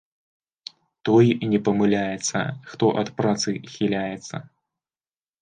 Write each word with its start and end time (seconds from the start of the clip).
Той 1.09 1.27
не 1.51 1.59
памыляецца, 1.67 2.39
хто 2.71 2.85
ад 3.03 3.13
працы 3.21 3.49
хіляецца 3.77 4.35